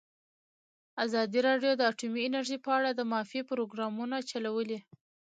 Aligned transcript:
ازادي 1.05 1.39
راډیو 1.49 1.71
د 1.75 1.81
اټومي 1.91 2.21
انرژي 2.27 2.57
په 2.65 2.69
اړه 2.77 2.89
د 2.93 3.01
معارفې 3.11 3.41
پروګرامونه 3.51 4.15
چلولي. 4.29 4.79